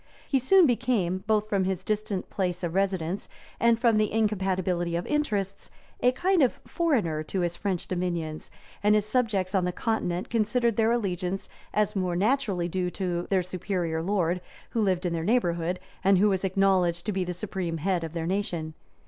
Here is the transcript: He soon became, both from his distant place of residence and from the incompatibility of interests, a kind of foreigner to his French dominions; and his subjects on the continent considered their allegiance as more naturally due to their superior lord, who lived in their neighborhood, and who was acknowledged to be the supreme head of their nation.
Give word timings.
He 0.27 0.39
soon 0.39 0.65
became, 0.65 1.23
both 1.27 1.47
from 1.47 1.63
his 1.65 1.83
distant 1.83 2.27
place 2.31 2.63
of 2.63 2.73
residence 2.73 3.29
and 3.59 3.77
from 3.79 3.97
the 3.97 4.11
incompatibility 4.11 4.95
of 4.95 5.05
interests, 5.05 5.69
a 5.99 6.11
kind 6.11 6.41
of 6.41 6.59
foreigner 6.65 7.21
to 7.25 7.41
his 7.41 7.55
French 7.55 7.87
dominions; 7.87 8.49
and 8.81 8.95
his 8.95 9.05
subjects 9.05 9.53
on 9.53 9.63
the 9.63 9.71
continent 9.71 10.31
considered 10.31 10.75
their 10.75 10.91
allegiance 10.91 11.49
as 11.71 11.95
more 11.95 12.15
naturally 12.15 12.67
due 12.67 12.89
to 12.89 13.27
their 13.29 13.43
superior 13.43 14.01
lord, 14.01 14.41
who 14.71 14.81
lived 14.81 15.05
in 15.05 15.13
their 15.13 15.23
neighborhood, 15.23 15.79
and 16.03 16.17
who 16.17 16.29
was 16.29 16.43
acknowledged 16.43 17.05
to 17.05 17.11
be 17.11 17.23
the 17.23 17.31
supreme 17.31 17.77
head 17.77 18.03
of 18.03 18.13
their 18.13 18.25
nation. 18.25 18.73